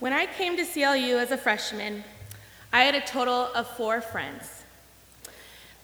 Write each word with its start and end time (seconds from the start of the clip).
When 0.00 0.12
I 0.12 0.26
came 0.26 0.56
to 0.56 0.64
CLU 0.64 1.18
as 1.18 1.30
a 1.30 1.36
freshman, 1.36 2.04
I 2.72 2.82
had 2.82 2.94
a 2.94 3.00
total 3.00 3.48
of 3.54 3.68
four 3.68 4.00
friends. 4.00 4.64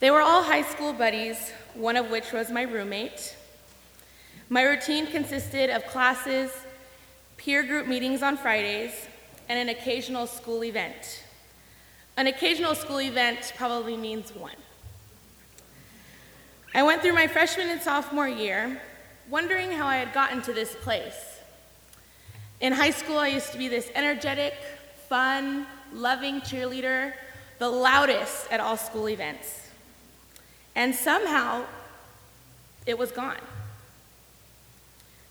They 0.00 0.10
were 0.10 0.20
all 0.20 0.42
high 0.42 0.62
school 0.62 0.92
buddies, 0.92 1.52
one 1.74 1.96
of 1.96 2.10
which 2.10 2.32
was 2.32 2.50
my 2.50 2.62
roommate. 2.62 3.36
My 4.48 4.62
routine 4.62 5.06
consisted 5.06 5.70
of 5.70 5.86
classes, 5.86 6.50
peer 7.36 7.62
group 7.62 7.86
meetings 7.86 8.22
on 8.22 8.36
Fridays, 8.36 9.06
and 9.48 9.58
an 9.58 9.68
occasional 9.68 10.26
school 10.26 10.64
event. 10.64 11.22
An 12.16 12.26
occasional 12.26 12.74
school 12.74 13.00
event 13.00 13.52
probably 13.56 13.96
means 13.96 14.34
one. 14.34 14.56
I 16.74 16.82
went 16.82 17.02
through 17.02 17.14
my 17.14 17.28
freshman 17.28 17.68
and 17.68 17.80
sophomore 17.80 18.28
year 18.28 18.80
wondering 19.28 19.70
how 19.70 19.86
I 19.86 19.96
had 19.96 20.12
gotten 20.12 20.42
to 20.42 20.52
this 20.52 20.74
place. 20.74 21.29
In 22.60 22.72
high 22.72 22.90
school, 22.90 23.18
I 23.18 23.28
used 23.28 23.52
to 23.52 23.58
be 23.58 23.68
this 23.68 23.90
energetic, 23.94 24.54
fun, 25.08 25.66
loving 25.92 26.40
cheerleader, 26.42 27.14
the 27.58 27.68
loudest 27.68 28.50
at 28.52 28.60
all 28.60 28.76
school 28.76 29.08
events. 29.08 29.68
And 30.74 30.94
somehow, 30.94 31.64
it 32.86 32.98
was 32.98 33.10
gone. 33.12 33.40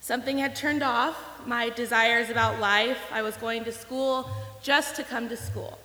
Something 0.02 0.40
had 0.40 0.55
turned 0.55 0.81
off 0.81 1.16
my 1.45 1.70
desires 1.70 2.30
about 2.31 2.59
life. 2.59 2.99
I 3.12 3.21
was 3.21 3.38
going 3.38 3.63
to 3.66 3.71
school 3.71 4.30
just 4.63 4.96
to 4.96 5.04
come 5.04 5.30
to 5.30 5.38
school. 5.38 5.77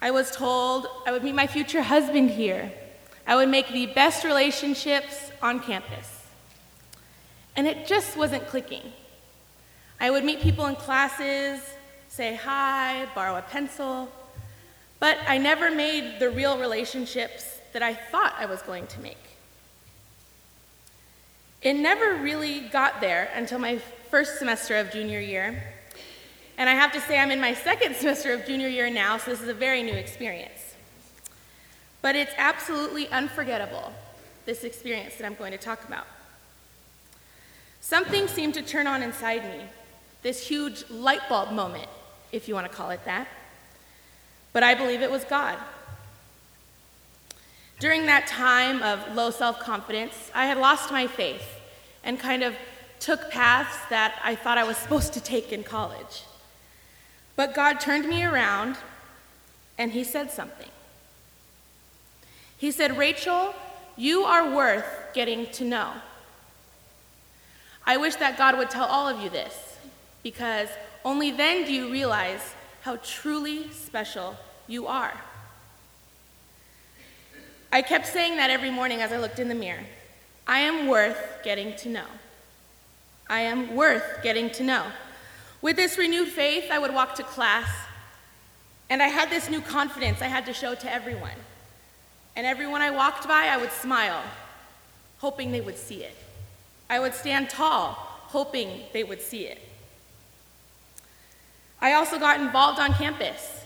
I 0.00 0.10
was 0.12 0.30
told 0.30 0.86
I 1.06 1.10
would 1.10 1.24
meet 1.24 1.34
my 1.34 1.46
future 1.46 1.82
husband 1.82 2.30
here. 2.30 2.72
I 3.26 3.36
would 3.36 3.48
make 3.48 3.68
the 3.68 3.86
best 3.86 4.24
relationships 4.24 5.30
on 5.40 5.60
campus. 5.60 6.26
And 7.56 7.66
it 7.66 7.86
just 7.86 8.16
wasn't 8.16 8.46
clicking. 8.46 8.92
I 10.02 10.10
would 10.10 10.24
meet 10.24 10.40
people 10.40 10.66
in 10.66 10.74
classes, 10.74 11.60
say 12.08 12.34
hi, 12.34 13.06
borrow 13.14 13.36
a 13.36 13.42
pencil, 13.42 14.08
but 14.98 15.16
I 15.28 15.38
never 15.38 15.70
made 15.70 16.18
the 16.18 16.28
real 16.28 16.58
relationships 16.58 17.60
that 17.72 17.84
I 17.84 17.94
thought 17.94 18.34
I 18.36 18.46
was 18.46 18.62
going 18.62 18.88
to 18.88 19.00
make. 19.00 19.16
It 21.62 21.74
never 21.74 22.16
really 22.16 22.62
got 22.62 23.00
there 23.00 23.30
until 23.36 23.60
my 23.60 23.78
first 24.10 24.40
semester 24.40 24.76
of 24.76 24.90
junior 24.90 25.20
year. 25.20 25.62
And 26.58 26.68
I 26.68 26.72
have 26.74 26.90
to 26.94 27.00
say, 27.00 27.16
I'm 27.16 27.30
in 27.30 27.40
my 27.40 27.54
second 27.54 27.94
semester 28.00 28.32
of 28.32 28.44
junior 28.44 28.66
year 28.66 28.90
now, 28.90 29.18
so 29.18 29.30
this 29.30 29.40
is 29.40 29.48
a 29.48 29.54
very 29.54 29.84
new 29.84 29.94
experience. 29.94 30.74
But 32.00 32.16
it's 32.16 32.32
absolutely 32.38 33.06
unforgettable, 33.10 33.92
this 34.46 34.64
experience 34.64 35.14
that 35.14 35.26
I'm 35.26 35.36
going 35.36 35.52
to 35.52 35.58
talk 35.58 35.86
about. 35.86 36.08
Something 37.80 38.26
seemed 38.26 38.54
to 38.54 38.62
turn 38.62 38.88
on 38.88 39.04
inside 39.04 39.44
me, 39.44 39.64
this 40.22 40.46
huge 40.46 40.88
light 40.90 41.28
bulb 41.28 41.52
moment, 41.52 41.88
if 42.30 42.48
you 42.48 42.54
want 42.54 42.70
to 42.70 42.76
call 42.76 42.90
it 42.90 43.04
that. 43.04 43.28
But 44.52 44.62
I 44.62 44.74
believe 44.74 45.02
it 45.02 45.10
was 45.10 45.24
God. 45.24 45.58
During 47.78 48.06
that 48.06 48.26
time 48.26 48.82
of 48.82 49.14
low 49.14 49.30
self 49.30 49.58
confidence, 49.58 50.30
I 50.34 50.46
had 50.46 50.56
lost 50.56 50.92
my 50.92 51.06
faith 51.06 51.60
and 52.04 52.18
kind 52.18 52.42
of 52.42 52.54
took 53.00 53.30
paths 53.30 53.76
that 53.90 54.20
I 54.22 54.36
thought 54.36 54.58
I 54.58 54.64
was 54.64 54.76
supposed 54.76 55.12
to 55.14 55.20
take 55.20 55.52
in 55.52 55.64
college. 55.64 56.22
But 57.34 57.54
God 57.54 57.80
turned 57.80 58.08
me 58.08 58.22
around 58.22 58.76
and 59.76 59.90
He 59.90 60.04
said 60.04 60.30
something. 60.30 60.68
He 62.56 62.70
said, 62.70 62.96
Rachel, 62.96 63.54
you 63.96 64.22
are 64.22 64.54
worth 64.54 64.86
getting 65.14 65.46
to 65.46 65.64
know. 65.64 65.92
I 67.84 67.96
wish 67.96 68.14
that 68.16 68.38
God 68.38 68.56
would 68.56 68.70
tell 68.70 68.84
all 68.84 69.08
of 69.08 69.20
you 69.20 69.28
this, 69.28 69.71
because 70.22 70.68
only 71.04 71.30
then 71.30 71.64
do 71.64 71.72
you 71.72 71.90
realize 71.90 72.54
how 72.82 72.98
truly 73.02 73.70
special 73.70 74.36
you 74.66 74.86
are. 74.86 75.14
I 77.72 77.82
kept 77.82 78.06
saying 78.06 78.36
that 78.36 78.50
every 78.50 78.70
morning 78.70 79.00
as 79.00 79.12
I 79.12 79.18
looked 79.18 79.38
in 79.38 79.48
the 79.48 79.54
mirror. 79.54 79.84
I 80.46 80.60
am 80.60 80.88
worth 80.88 81.38
getting 81.42 81.74
to 81.76 81.88
know. 81.88 82.06
I 83.30 83.40
am 83.40 83.74
worth 83.74 84.22
getting 84.22 84.50
to 84.50 84.64
know. 84.64 84.84
With 85.62 85.76
this 85.76 85.96
renewed 85.96 86.28
faith, 86.28 86.70
I 86.70 86.78
would 86.78 86.92
walk 86.92 87.14
to 87.14 87.22
class, 87.22 87.68
and 88.90 89.00
I 89.00 89.06
had 89.06 89.30
this 89.30 89.48
new 89.48 89.60
confidence 89.60 90.20
I 90.20 90.26
had 90.26 90.44
to 90.46 90.52
show 90.52 90.74
to 90.74 90.92
everyone. 90.92 91.38
And 92.34 92.46
everyone 92.46 92.82
I 92.82 92.90
walked 92.90 93.28
by, 93.28 93.46
I 93.46 93.56
would 93.56 93.70
smile, 93.70 94.22
hoping 95.18 95.52
they 95.52 95.60
would 95.60 95.78
see 95.78 96.02
it. 96.02 96.16
I 96.90 96.98
would 96.98 97.14
stand 97.14 97.48
tall, 97.48 97.92
hoping 97.92 98.80
they 98.92 99.04
would 99.04 99.22
see 99.22 99.46
it. 99.46 99.60
I 101.82 101.94
also 101.94 102.16
got 102.16 102.40
involved 102.40 102.78
on 102.78 102.94
campus. 102.94 103.64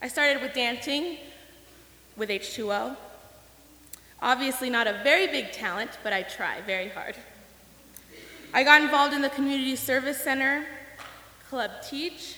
I 0.00 0.06
started 0.06 0.40
with 0.40 0.54
dancing 0.54 1.18
with 2.16 2.28
H2O. 2.28 2.96
Obviously, 4.22 4.70
not 4.70 4.86
a 4.86 5.00
very 5.02 5.26
big 5.26 5.50
talent, 5.50 5.90
but 6.04 6.12
I 6.12 6.22
try 6.22 6.60
very 6.60 6.88
hard. 6.88 7.16
I 8.54 8.62
got 8.62 8.80
involved 8.80 9.12
in 9.12 9.22
the 9.22 9.28
Community 9.28 9.74
Service 9.74 10.22
Center, 10.22 10.66
Club 11.50 11.72
Teach, 11.90 12.36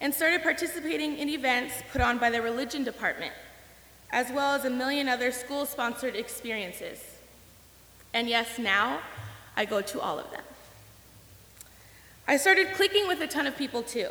and 0.00 0.14
started 0.14 0.42
participating 0.42 1.18
in 1.18 1.28
events 1.28 1.74
put 1.92 2.00
on 2.00 2.16
by 2.16 2.30
the 2.30 2.40
Religion 2.40 2.84
Department, 2.84 3.34
as 4.10 4.32
well 4.32 4.54
as 4.54 4.64
a 4.64 4.70
million 4.70 5.06
other 5.06 5.30
school 5.30 5.66
sponsored 5.66 6.16
experiences. 6.16 6.98
And 8.14 8.26
yes, 8.26 8.58
now 8.58 9.00
I 9.54 9.66
go 9.66 9.82
to 9.82 10.00
all 10.00 10.18
of 10.18 10.30
them. 10.30 10.47
I 12.28 12.36
started 12.36 12.74
clicking 12.74 13.08
with 13.08 13.22
a 13.22 13.26
ton 13.26 13.46
of 13.46 13.56
people 13.56 13.82
too. 13.82 14.10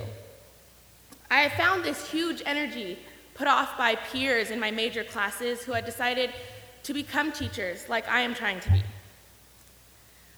I 1.29 1.50
found 1.50 1.83
this 1.83 2.09
huge 2.09 2.41
energy 2.47 2.97
put 3.35 3.47
off 3.47 3.78
by 3.78 3.94
peers 3.94 4.50
in 4.50 4.59
my 4.59 4.72
major 4.72 5.03
classes 5.03 5.61
who 5.61 5.73
had 5.73 5.85
decided 5.85 6.31
to 6.81 6.95
become 6.95 7.31
teachers 7.31 7.88
like 7.88 8.09
I 8.09 8.22
am 8.22 8.33
trying 8.33 8.59
to 8.61 8.72
be. 8.72 8.81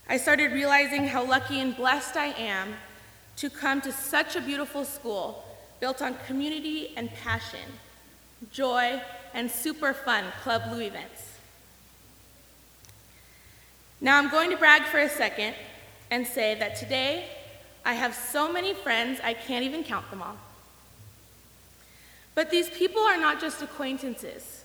I 0.09 0.17
started 0.17 0.51
realizing 0.51 1.07
how 1.07 1.23
lucky 1.23 1.62
and 1.62 1.73
blessed 1.73 2.17
I 2.17 2.34
am 2.34 2.73
to 3.38 3.50
come 3.50 3.79
to 3.81 3.94
such 3.94 4.35
a 4.35 4.41
beautiful 4.41 4.84
school 4.84 5.46
built 5.79 6.01
on 6.01 6.17
community 6.28 6.91
and 6.97 7.09
passion, 7.13 7.79
joy, 8.51 9.01
and 9.34 9.50
super 9.50 9.94
fun 9.94 10.25
Club 10.44 10.63
Lu 10.69 10.81
events. 10.81 11.38
Now 14.01 14.17
I'm 14.17 14.29
going 14.29 14.50
to 14.50 14.57
brag 14.57 14.81
for 14.81 15.00
a 15.00 15.07
second 15.07 15.56
and 16.11 16.28
say 16.28 16.56
that 16.56 16.75
today 16.75 17.29
I 17.89 17.94
have 17.94 18.13
so 18.13 18.53
many 18.53 18.75
friends 18.75 19.19
I 19.23 19.33
can't 19.33 19.66
even 19.66 19.83
count 19.83 20.07
them 20.11 20.22
all. 20.22 20.38
But 22.35 22.51
these 22.51 22.69
people 22.69 23.01
are 23.01 23.17
not 23.17 23.41
just 23.41 23.63
acquaintances. 23.63 24.63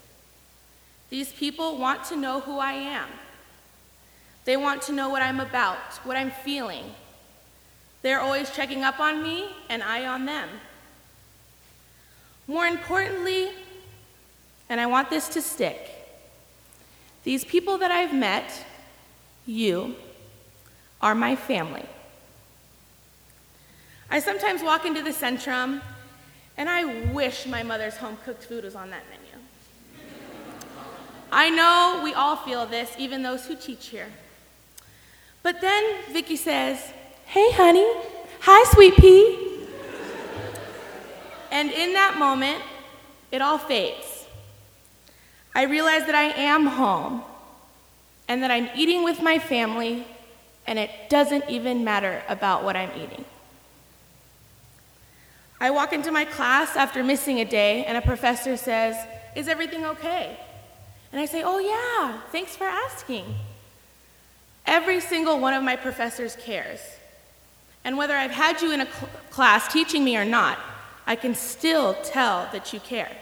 These 1.08 1.32
people 1.32 1.78
want 1.78 2.04
to 2.04 2.16
know 2.16 2.40
who 2.40 2.58
I 2.58 2.72
am. 2.72 3.08
They 4.44 4.58
want 4.58 4.82
to 4.82 4.92
know 4.92 5.08
what 5.08 5.22
I'm 5.22 5.40
about, 5.40 5.94
what 6.04 6.18
I'm 6.18 6.32
feeling. 6.32 6.84
They're 8.02 8.20
always 8.20 8.50
checking 8.50 8.84
up 8.84 9.00
on 9.00 9.22
me 9.22 9.48
and 9.70 9.82
I 9.82 10.04
on 10.04 10.26
them. 10.26 10.50
More 12.46 12.66
importantly, 12.66 13.48
and 14.68 14.78
I 14.78 14.84
want 14.84 15.08
this 15.08 15.30
to 15.30 15.40
stick, 15.40 15.80
these 17.22 17.42
people 17.42 17.78
that 17.78 17.90
I've 17.90 18.12
met, 18.12 18.66
you, 19.46 19.94
are 21.00 21.14
my 21.14 21.34
family. 21.34 21.86
I 24.10 24.20
sometimes 24.20 24.62
walk 24.62 24.84
into 24.86 25.02
the 25.02 25.10
Centrum 25.10 25.80
and 26.56 26.68
I 26.68 26.84
wish 27.12 27.46
my 27.46 27.62
mother's 27.62 27.96
home 27.96 28.16
cooked 28.24 28.44
food 28.44 28.64
was 28.64 28.74
on 28.74 28.90
that 28.90 29.02
menu. 29.10 29.24
I 31.32 31.50
know 31.50 32.00
we 32.04 32.14
all 32.14 32.36
feel 32.36 32.64
this, 32.64 32.94
even 32.96 33.22
those 33.22 33.46
who 33.46 33.56
teach 33.56 33.88
here. 33.88 34.06
But 35.42 35.60
then 35.60 36.02
Vicky 36.12 36.36
says, 36.36 36.92
Hey, 37.26 37.50
honey. 37.52 37.92
Hi, 38.40 38.72
sweet 38.72 38.94
pea. 38.96 39.66
and 41.50 41.70
in 41.70 41.94
that 41.94 42.16
moment, 42.18 42.62
it 43.32 43.42
all 43.42 43.58
fades. 43.58 44.26
I 45.54 45.64
realize 45.64 46.06
that 46.06 46.14
I 46.14 46.24
am 46.24 46.66
home 46.66 47.22
and 48.28 48.42
that 48.42 48.50
I'm 48.50 48.68
eating 48.76 49.02
with 49.02 49.20
my 49.20 49.38
family, 49.38 50.06
and 50.66 50.78
it 50.78 50.90
doesn't 51.08 51.48
even 51.48 51.84
matter 51.84 52.22
about 52.28 52.64
what 52.64 52.76
I'm 52.76 52.90
eating. 52.96 53.24
I 55.64 55.70
walk 55.70 55.94
into 55.94 56.12
my 56.12 56.26
class 56.26 56.76
after 56.76 57.02
missing 57.02 57.40
a 57.40 57.44
day, 57.46 57.86
and 57.86 57.96
a 57.96 58.02
professor 58.02 58.54
says, 58.54 58.94
Is 59.34 59.48
everything 59.48 59.86
okay? 59.86 60.38
And 61.10 61.18
I 61.18 61.24
say, 61.24 61.42
Oh, 61.42 61.58
yeah, 61.58 62.20
thanks 62.30 62.54
for 62.54 62.64
asking. 62.64 63.24
Every 64.66 65.00
single 65.00 65.40
one 65.40 65.54
of 65.54 65.62
my 65.62 65.76
professors 65.76 66.36
cares. 66.36 66.80
And 67.82 67.96
whether 67.96 68.14
I've 68.14 68.30
had 68.30 68.60
you 68.60 68.72
in 68.72 68.82
a 68.82 68.84
cl- 68.84 69.08
class 69.30 69.72
teaching 69.72 70.04
me 70.04 70.18
or 70.18 70.24
not, 70.26 70.58
I 71.06 71.16
can 71.16 71.34
still 71.34 71.94
tell 71.94 72.46
that 72.52 72.74
you 72.74 72.80
care. 72.80 73.16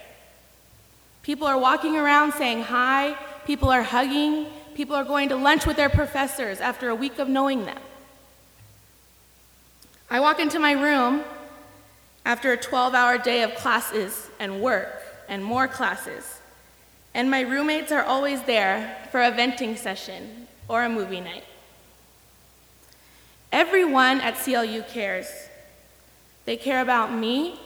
People 1.22 1.46
are 1.46 1.58
walking 1.58 1.96
around 1.96 2.32
saying 2.32 2.64
hi, 2.64 3.16
people 3.46 3.68
are 3.68 3.84
hugging, 3.84 4.46
people 4.74 4.96
are 4.96 5.04
going 5.04 5.28
to 5.28 5.36
lunch 5.36 5.64
with 5.64 5.76
their 5.76 5.90
professors 5.90 6.60
after 6.60 6.88
a 6.88 6.94
week 6.96 7.20
of 7.20 7.28
knowing 7.28 7.66
them. 7.66 7.78
I 10.10 10.18
walk 10.18 10.40
into 10.40 10.58
my 10.58 10.72
room 10.72 11.22
after 12.24 12.52
a 12.52 12.56
12 12.56 12.94
hour 12.94 13.18
day 13.18 13.42
of 13.42 13.54
classes 13.54 14.30
and 14.38 14.60
work 14.60 15.02
and 15.28 15.44
more 15.44 15.68
classes. 15.68 16.40
And 17.14 17.30
my 17.30 17.40
roommates 17.40 17.92
are 17.92 18.02
always 18.02 18.42
there 18.42 18.96
for 19.10 19.22
a 19.22 19.30
venting 19.30 19.76
session 19.76 20.46
or 20.68 20.84
a 20.84 20.88
movie 20.88 21.20
night. 21.20 21.44
Everyone 23.50 24.20
at 24.20 24.36
CLU 24.36 24.82
cares. 24.82 25.28
They 26.46 26.56
care 26.56 26.80
about 26.80 27.12
me 27.12 27.60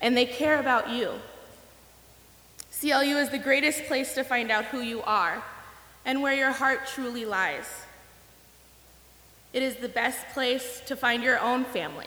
and 0.00 0.16
they 0.16 0.24
care 0.24 0.58
about 0.58 0.90
you. 0.90 1.12
CLU 2.80 3.16
is 3.16 3.30
the 3.30 3.38
greatest 3.38 3.84
place 3.84 4.14
to 4.14 4.24
find 4.24 4.50
out 4.50 4.66
who 4.66 4.80
you 4.80 5.02
are 5.02 5.42
and 6.04 6.22
where 6.22 6.34
your 6.34 6.52
heart 6.52 6.86
truly 6.86 7.24
lies. 7.24 7.66
It 9.52 9.62
is 9.62 9.76
the 9.76 9.88
best 9.88 10.28
place 10.28 10.80
to 10.86 10.96
find 10.96 11.22
your 11.22 11.38
own 11.40 11.64
family, 11.64 12.06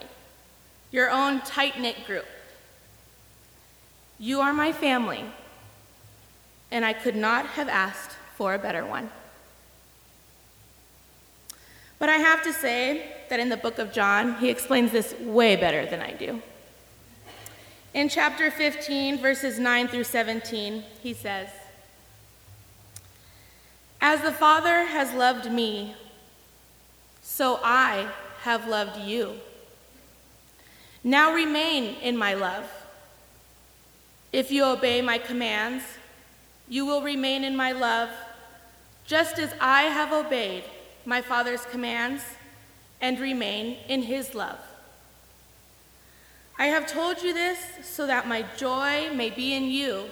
your 0.93 1.09
own 1.09 1.41
tight 1.41 1.77
knit 1.77 2.05
group. 2.05 2.25
You 4.19 4.39
are 4.39 4.53
my 4.53 4.71
family, 4.71 5.25
and 6.71 6.85
I 6.85 6.93
could 6.93 7.15
not 7.15 7.47
have 7.47 7.67
asked 7.67 8.11
for 8.37 8.53
a 8.53 8.59
better 8.59 8.85
one. 8.85 9.09
But 11.97 12.09
I 12.09 12.17
have 12.17 12.43
to 12.43 12.53
say 12.53 13.11
that 13.29 13.39
in 13.39 13.49
the 13.49 13.57
book 13.57 13.79
of 13.79 13.91
John, 13.91 14.35
he 14.35 14.49
explains 14.49 14.91
this 14.91 15.15
way 15.19 15.55
better 15.55 15.85
than 15.85 15.99
I 15.99 16.13
do. 16.13 16.41
In 17.95 18.07
chapter 18.07 18.51
15, 18.51 19.17
verses 19.17 19.57
9 19.57 19.87
through 19.87 20.03
17, 20.03 20.83
he 21.01 21.13
says, 21.13 21.49
As 23.99 24.21
the 24.21 24.31
Father 24.31 24.85
has 24.85 25.11
loved 25.13 25.51
me, 25.51 25.95
so 27.23 27.59
I 27.63 28.09
have 28.41 28.67
loved 28.67 28.99
you. 28.99 29.39
Now 31.03 31.33
remain 31.33 31.95
in 32.01 32.15
my 32.17 32.33
love. 32.33 32.69
If 34.31 34.51
you 34.51 34.63
obey 34.63 35.01
my 35.01 35.17
commands, 35.17 35.83
you 36.69 36.85
will 36.85 37.01
remain 37.01 37.43
in 37.43 37.55
my 37.57 37.73
love, 37.73 38.09
just 39.05 39.37
as 39.37 39.53
I 39.59 39.83
have 39.83 40.13
obeyed 40.13 40.63
my 41.05 41.21
Father's 41.21 41.65
commands 41.65 42.23
and 43.01 43.19
remain 43.19 43.77
in 43.89 44.03
his 44.03 44.33
love. 44.33 44.59
I 46.57 46.67
have 46.67 46.87
told 46.87 47.21
you 47.21 47.33
this 47.33 47.59
so 47.83 48.07
that 48.07 48.27
my 48.27 48.45
joy 48.55 49.13
may 49.13 49.29
be 49.29 49.53
in 49.53 49.65
you 49.65 50.05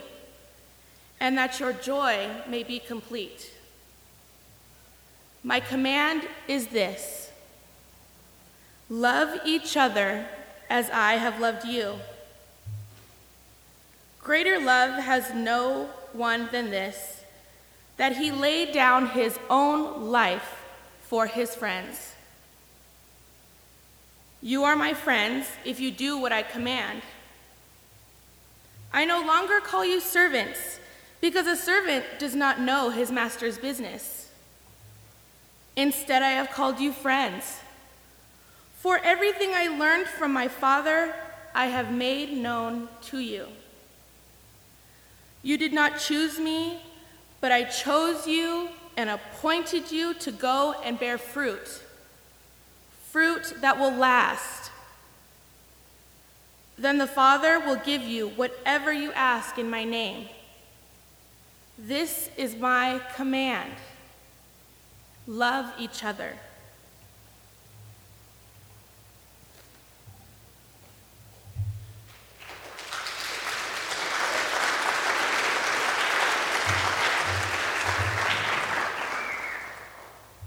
and 1.22 1.38
that 1.38 1.60
your 1.60 1.72
joy 1.72 2.28
may 2.50 2.64
be 2.64 2.80
complete. 2.80 3.52
My 5.44 5.60
command 5.60 6.28
is 6.48 6.68
this 6.68 7.32
love 8.90 9.40
each 9.46 9.78
other 9.78 10.28
as 10.72 10.90
I 10.90 11.16
have 11.16 11.42
loved 11.42 11.66
you. 11.66 11.96
Greater 14.24 14.58
love 14.58 15.04
has 15.04 15.34
no 15.34 15.90
one 16.14 16.48
than 16.54 16.72
this 16.72 17.26
that 17.98 18.16
he 18.16 18.32
laid 18.32 18.72
down 18.72 19.08
his 19.08 19.38
own 19.50 20.10
life 20.10 20.64
for 21.02 21.28
his 21.28 21.54
friends. 21.54 22.14
You 24.42 24.64
are 24.64 24.78
my 24.78 24.94
friends 24.94 25.46
if 25.66 25.82
you 25.82 25.92
do 25.92 26.18
what 26.18 26.32
I 26.32 26.42
command. 26.42 27.02
I 28.94 29.04
no 29.04 29.22
longer 29.22 29.60
call 29.60 29.84
you 29.84 30.00
servants 30.00 30.80
because 31.20 31.48
a 31.48 31.58
servant 31.58 32.06
does 32.18 32.34
not 32.34 32.62
know 32.62 32.92
his 32.92 33.12
master's 33.12 33.58
business. 33.58 34.32
Instead, 35.76 36.24
I 36.24 36.32
have 36.32 36.50
called 36.50 36.80
you 36.80 36.94
friends. 36.94 37.60
For 38.82 38.98
everything 39.04 39.52
I 39.54 39.68
learned 39.68 40.08
from 40.08 40.34
my 40.34 40.48
Father, 40.48 41.14
I 41.54 41.68
have 41.68 41.94
made 41.94 42.36
known 42.36 42.90
to 43.04 43.20
you. 43.20 43.46
You 45.44 45.60
did 45.60 45.72
not 45.72 46.00
choose 46.00 46.40
me, 46.40 46.82
but 47.42 47.52
I 47.52 47.64
chose 47.66 48.26
you 48.26 48.70
and 48.98 49.08
appointed 49.12 49.92
you 49.92 50.16
to 50.16 50.32
go 50.32 50.74
and 50.84 51.00
bear 51.00 51.20
fruit, 51.20 51.84
fruit 53.12 53.54
that 53.62 53.78
will 53.78 53.94
last. 53.94 54.72
Then 56.76 56.98
the 56.98 57.06
Father 57.06 57.60
will 57.60 57.76
give 57.76 58.02
you 58.02 58.30
whatever 58.30 58.92
you 58.92 59.12
ask 59.12 59.60
in 59.60 59.70
my 59.70 59.84
name. 59.84 60.28
This 61.78 62.32
is 62.36 62.56
my 62.56 63.00
command 63.16 63.74
Love 65.28 65.72
each 65.78 66.04
other. 66.04 66.34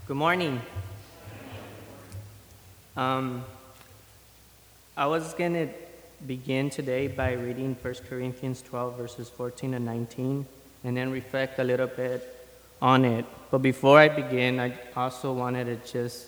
Good 0.06 0.18
morning. 0.18 0.60
Um, 2.94 3.42
I 4.98 5.06
was 5.06 5.32
going 5.32 5.54
to 5.54 5.68
begin 6.26 6.68
today 6.68 7.06
by 7.06 7.32
reading 7.32 7.74
1 7.80 7.94
Corinthians 8.06 8.60
12, 8.60 8.98
verses 8.98 9.30
14 9.30 9.72
and 9.72 9.86
19, 9.86 10.44
and 10.84 10.94
then 10.94 11.10
reflect 11.10 11.58
a 11.58 11.64
little 11.64 11.86
bit 11.86 12.36
on 12.82 13.06
it. 13.06 13.24
But 13.50 13.62
before 13.62 13.98
I 13.98 14.10
begin, 14.10 14.60
I 14.60 14.78
also 14.94 15.32
wanted 15.32 15.64
to 15.64 15.90
just 15.90 16.26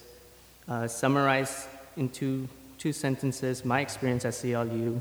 uh, 0.67 0.87
summarize 0.87 1.67
in 1.97 2.09
two, 2.09 2.49
two 2.79 2.91
sentences 2.91 3.63
my 3.63 3.81
experience 3.81 4.25
at 4.25 4.33
CLU. 4.41 4.99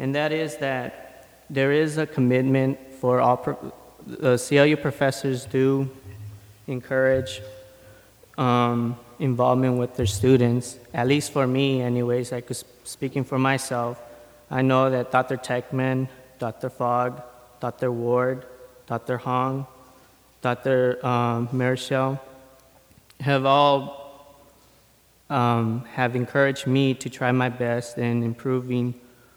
And 0.00 0.12
that 0.16 0.32
is 0.32 0.56
that 0.56 1.28
there 1.48 1.70
is 1.70 1.98
a 1.98 2.06
commitment 2.08 2.80
for 2.94 3.20
all 3.20 3.36
pro- 3.36 3.72
the 4.04 4.36
CLU 4.36 4.76
professors 4.76 5.44
do 5.44 5.88
encourage 6.66 7.40
um, 8.38 8.98
involvement 9.18 9.78
with 9.78 9.96
their 9.96 10.06
students. 10.06 10.78
At 10.92 11.06
least 11.06 11.32
for 11.32 11.46
me, 11.46 11.82
anyways, 11.82 12.32
I 12.32 12.40
could 12.40 12.56
speaking 12.84 13.24
for 13.24 13.38
myself. 13.38 14.00
I 14.50 14.62
know 14.62 14.90
that 14.90 15.10
Dr. 15.10 15.36
Techman, 15.36 16.08
Dr. 16.38 16.70
Fogg, 16.70 17.22
Dr. 17.60 17.92
Ward, 17.92 18.44
Dr. 18.86 19.18
Hong, 19.18 19.66
Dr. 20.40 21.04
Um, 21.06 21.48
Marichelle, 21.48 22.18
have 23.20 23.46
all 23.46 24.02
um, 25.30 25.84
have 25.94 26.14
encouraged 26.14 26.66
me 26.66 26.92
to 26.94 27.08
try 27.08 27.32
my 27.32 27.48
best 27.48 27.96
in 27.96 28.22
improving 28.22 28.94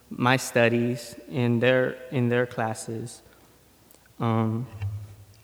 my 0.09 0.35
studies 0.35 1.15
in 1.29 1.59
their 1.59 1.97
in 2.11 2.27
their 2.27 2.45
classes. 2.45 3.21
Um, 4.19 4.67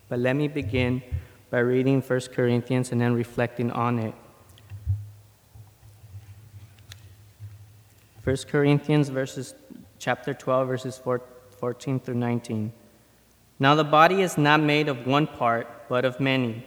but 0.10 0.20
let 0.20 0.36
me 0.36 0.48
begin 0.48 1.02
by 1.52 1.60
reading 1.60 2.02
1 2.02 2.20
Corinthians 2.34 2.94
and 2.94 3.02
then 3.02 3.14
reflecting 3.14 3.70
on 3.72 4.00
it. 4.00 4.16
1 8.24 8.38
Corinthians 8.50 9.10
verses 9.10 9.54
chapter 10.00 10.34
12 10.34 10.68
verses 10.68 11.02
14 11.60 12.00
through 12.00 12.16
19. 12.16 12.72
Now 13.60 13.76
the 13.76 13.84
body 13.84 14.22
is 14.22 14.38
not 14.38 14.62
made 14.62 14.88
of 14.88 15.06
one 15.06 15.28
part, 15.28 15.90
but 15.90 16.06
of 16.06 16.22
many. 16.22 16.66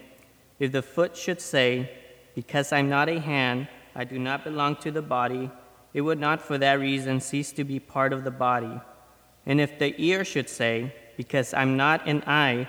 If 0.58 0.72
the 0.72 0.82
foot 0.82 1.16
should 1.16 1.40
say, 1.40 1.90
Because 2.34 2.72
I'm 2.72 2.88
not 2.88 3.08
a 3.08 3.20
hand, 3.20 3.68
I 3.94 4.04
do 4.04 4.18
not 4.18 4.44
belong 4.44 4.76
to 4.76 4.90
the 4.90 5.02
body, 5.02 5.50
it 5.94 6.02
would 6.02 6.20
not 6.20 6.42
for 6.42 6.58
that 6.58 6.78
reason 6.78 7.20
cease 7.20 7.52
to 7.52 7.64
be 7.64 7.80
part 7.80 8.12
of 8.12 8.24
the 8.24 8.30
body. 8.30 8.80
And 9.46 9.60
if 9.60 9.78
the 9.78 9.94
ear 9.98 10.24
should 10.24 10.50
say, 10.50 10.94
Because 11.16 11.54
I'm 11.54 11.76
not 11.76 12.06
an 12.06 12.22
eye, 12.26 12.68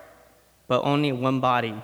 but 0.71 0.85
only 0.85 1.11
one 1.11 1.41
body. 1.41 1.75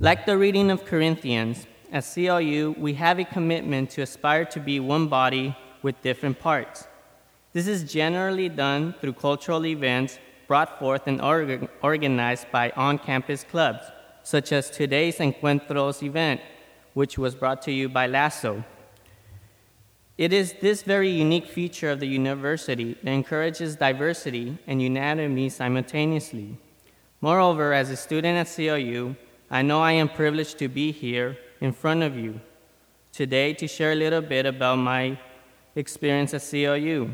Like 0.00 0.26
the 0.26 0.36
reading 0.36 0.72
of 0.72 0.84
Corinthians, 0.84 1.68
at 1.92 2.02
CLU, 2.02 2.74
we 2.76 2.94
have 2.94 3.20
a 3.20 3.24
commitment 3.24 3.90
to 3.90 4.02
aspire 4.02 4.44
to 4.46 4.58
be 4.58 4.80
one 4.80 5.06
body 5.06 5.56
with 5.82 6.02
different 6.02 6.40
parts. 6.40 6.88
This 7.52 7.68
is 7.68 7.84
generally 7.84 8.48
done 8.48 8.96
through 9.00 9.12
cultural 9.12 9.64
events 9.66 10.18
brought 10.48 10.80
forth 10.80 11.06
and 11.06 11.20
orga- 11.20 11.68
organized 11.80 12.50
by 12.50 12.70
on 12.70 12.98
campus 12.98 13.44
clubs, 13.44 13.84
such 14.24 14.50
as 14.50 14.68
today's 14.68 15.18
Encuentros 15.18 16.02
event, 16.02 16.40
which 16.94 17.16
was 17.16 17.36
brought 17.36 17.62
to 17.62 17.70
you 17.70 17.88
by 17.88 18.08
LASO. 18.08 18.64
It 20.18 20.32
is 20.32 20.54
this 20.60 20.82
very 20.82 21.10
unique 21.10 21.46
feature 21.46 21.92
of 21.92 22.00
the 22.00 22.08
university 22.08 22.96
that 23.04 23.12
encourages 23.12 23.76
diversity 23.76 24.58
and 24.66 24.82
unanimity 24.82 25.50
simultaneously. 25.50 26.58
Moreover, 27.20 27.74
as 27.74 27.90
a 27.90 27.96
student 27.96 28.38
at 28.38 28.54
CLU, 28.54 29.14
I 29.50 29.62
know 29.62 29.82
I 29.82 29.92
am 29.92 30.08
privileged 30.08 30.58
to 30.58 30.68
be 30.68 30.90
here 30.90 31.36
in 31.60 31.72
front 31.72 32.02
of 32.02 32.16
you 32.16 32.40
today 33.12 33.52
to 33.54 33.66
share 33.66 33.92
a 33.92 33.94
little 33.94 34.22
bit 34.22 34.46
about 34.46 34.76
my 34.76 35.18
experience 35.76 36.32
at 36.32 36.42
CLU. 36.42 37.10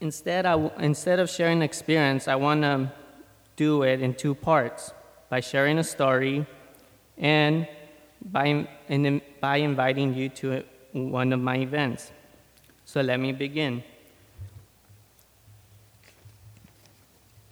Instead, 0.00 0.46
instead 0.78 1.18
of 1.18 1.28
sharing 1.28 1.60
experience, 1.60 2.26
I 2.26 2.36
want 2.36 2.62
to 2.62 2.90
do 3.56 3.82
it 3.82 4.00
in 4.00 4.14
two 4.14 4.34
parts 4.34 4.94
by 5.28 5.40
sharing 5.40 5.78
a 5.78 5.84
story 5.84 6.46
and 7.18 7.68
by, 8.24 8.66
and 8.88 9.20
by 9.40 9.56
inviting 9.56 10.14
you 10.14 10.30
to 10.30 10.64
one 10.92 11.34
of 11.34 11.40
my 11.40 11.56
events. 11.56 12.12
So 12.86 13.02
let 13.02 13.20
me 13.20 13.32
begin. 13.32 13.84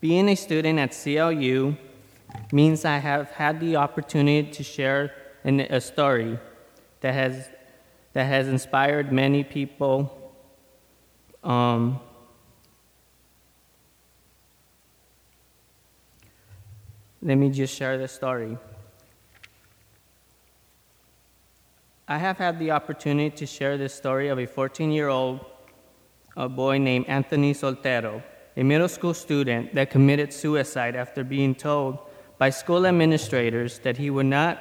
Being 0.01 0.29
a 0.29 0.37
student 0.37 0.79
at 0.79 0.97
CLU 1.03 1.77
means 2.53 2.85
I 2.85 2.99
have 2.99 3.31
had 3.33 3.59
the 3.59 3.77
opportunity 3.77 4.49
to 4.51 4.63
share 4.63 5.13
an, 5.43 5.61
a 5.61 5.81
story 5.81 6.39
that 7.01 7.15
has, 7.15 7.49
that 8.13 8.25
has 8.25 8.47
inspired 8.49 9.11
many 9.11 9.43
people. 9.43 10.33
Um, 11.43 11.99
let 17.21 17.37
me 17.37 17.51
just 17.51 17.75
share 17.75 17.99
the 17.99 18.09
story. 18.09 18.57
I 22.07 22.19
have 22.19 22.39
had 22.39 22.59
the 22.59 22.71
opportunity 22.71 23.37
to 23.37 23.47
share 23.47 23.77
the 23.77 23.89
story 23.89 24.29
of 24.29 24.39
a 24.39 24.47
14 24.47 24.91
year 24.91 25.09
old 25.09 25.45
boy 26.37 26.79
named 26.79 27.07
Anthony 27.07 27.53
Soltero, 27.53 28.23
a 28.59 28.65
middle 28.65 28.89
school 28.89 29.15
student 29.15 29.73
that 29.73 29.89
committed 29.89 30.33
suicide 30.33 30.97
after 30.97 31.23
being 31.23 31.55
told 31.55 31.97
by 32.39 32.51
school 32.51 32.87
administrators 32.87 33.79
that 33.79 33.97
he 33.97 34.11
would 34.11 34.27
not 34.27 34.59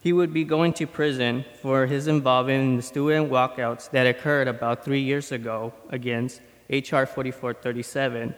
he 0.00 0.12
would 0.12 0.32
be 0.32 0.44
going 0.44 0.72
to 0.72 0.86
prison 0.86 1.44
for 1.60 1.86
his 1.86 2.06
involvement 2.06 2.62
in 2.62 2.76
the 2.76 2.82
student 2.82 3.30
walkouts 3.30 3.90
that 3.90 4.06
occurred 4.06 4.46
about 4.46 4.84
three 4.84 5.00
years 5.00 5.32
ago 5.32 5.72
against 5.88 6.42
H.R. 6.68 7.06
4437 7.06 8.34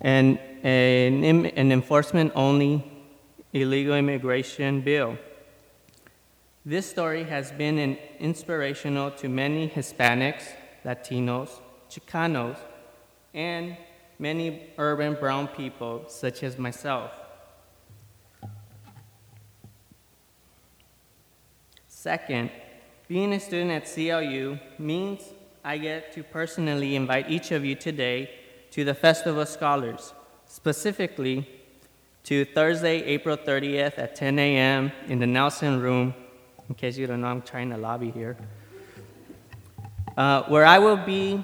and 0.00 0.38
an, 0.64 1.46
an 1.46 1.72
enforcement 1.72 2.32
only 2.34 2.84
illegal 3.52 3.94
immigration 3.94 4.80
bill. 4.80 5.16
This 6.66 6.90
story 6.90 7.22
has 7.24 7.52
been 7.52 7.78
an 7.78 7.96
inspirational 8.18 9.12
to 9.12 9.28
many 9.28 9.68
Hispanics, 9.68 10.42
Latinos, 10.84 11.50
Chicanos, 11.88 12.58
and 13.32 13.76
many 14.20 14.70
urban 14.76 15.14
brown 15.14 15.48
people, 15.48 16.04
such 16.06 16.42
as 16.42 16.58
myself. 16.58 17.10
Second, 21.88 22.50
being 23.08 23.32
a 23.32 23.40
student 23.40 23.70
at 23.70 23.92
CLU 23.92 24.58
means 24.78 25.22
I 25.64 25.78
get 25.78 26.12
to 26.12 26.22
personally 26.22 26.96
invite 26.96 27.30
each 27.30 27.50
of 27.50 27.64
you 27.64 27.74
today 27.74 28.30
to 28.72 28.84
the 28.84 28.94
Festival 28.94 29.40
of 29.40 29.48
Scholars, 29.48 30.12
specifically 30.46 31.48
to 32.24 32.44
Thursday, 32.44 33.02
April 33.02 33.36
30th 33.36 33.98
at 33.98 34.14
10 34.14 34.38
a.m. 34.38 34.92
in 35.08 35.18
the 35.18 35.26
Nelson 35.26 35.80
Room. 35.80 36.14
In 36.68 36.74
case 36.74 36.98
you 36.98 37.06
don't 37.06 37.22
know, 37.22 37.26
I'm 37.26 37.42
trying 37.42 37.70
to 37.70 37.78
lobby 37.78 38.10
here. 38.10 38.36
Uh, 40.16 40.42
where 40.44 40.66
I 40.66 40.78
will 40.78 40.98
be 40.98 41.42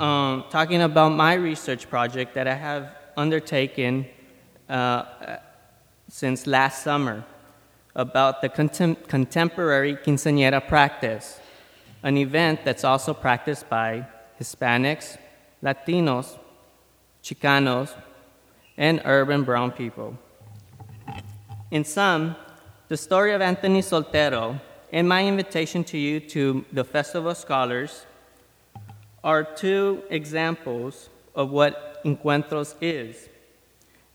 um, 0.00 0.44
talking 0.50 0.82
about 0.82 1.10
my 1.10 1.34
research 1.34 1.88
project 1.88 2.34
that 2.34 2.46
I 2.48 2.54
have 2.54 2.94
undertaken 3.16 4.06
uh, 4.68 5.04
since 6.08 6.46
last 6.46 6.82
summer 6.82 7.24
about 7.94 8.40
the 8.40 8.48
contem- 8.48 9.06
contemporary 9.06 9.96
quinceañera 9.96 10.66
practice, 10.66 11.40
an 12.02 12.16
event 12.16 12.64
that's 12.64 12.84
also 12.84 13.12
practiced 13.12 13.68
by 13.68 14.06
Hispanics, 14.40 15.18
Latinos, 15.62 16.38
Chicanos, 17.22 17.94
and 18.76 19.02
urban 19.04 19.44
brown 19.44 19.70
people. 19.70 20.16
In 21.70 21.84
sum, 21.84 22.34
the 22.88 22.96
story 22.96 23.32
of 23.32 23.40
Anthony 23.40 23.80
Soltero 23.80 24.60
and 24.90 25.08
my 25.08 25.24
invitation 25.26 25.84
to 25.84 25.98
you 25.98 26.20
to 26.20 26.64
the 26.72 26.84
Festival 26.84 27.30
of 27.30 27.36
Scholars 27.36 28.06
are 29.24 29.44
two 29.44 30.02
examples 30.10 31.08
of 31.34 31.50
what 31.50 32.02
Encuentros 32.04 32.74
is. 32.80 33.28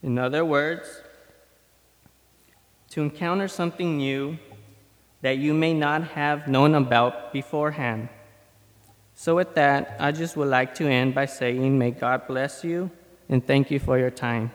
In 0.04 0.18
other 0.18 0.44
words, 0.44 1.02
to 2.92 3.02
encounter 3.02 3.48
something 3.48 3.98
new 3.98 4.38
that 5.22 5.38
you 5.38 5.54
may 5.54 5.74
not 5.74 6.04
have 6.10 6.48
known 6.48 6.76
about 6.76 7.34
beforehand. 7.34 8.10
So, 9.16 9.36
with 9.36 9.56
that, 9.56 9.98
I 10.00 10.12
just 10.12 10.38
would 10.38 10.50
like 10.50 10.76
to 10.76 10.88
end 10.88 11.16
by 11.16 11.26
saying, 11.26 11.78
May 11.78 11.92
God 11.92 12.28
bless 12.28 12.64
you 12.64 12.92
and 13.28 13.46
thank 13.46 13.72
you 13.72 13.80
for 13.80 13.98
your 13.98 14.12
time. 14.12 14.52